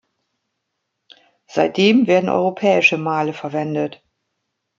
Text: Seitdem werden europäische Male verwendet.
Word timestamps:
Seitdem 1.45 2.07
werden 2.07 2.27
europäische 2.27 2.97
Male 2.97 3.33
verwendet. 3.33 4.01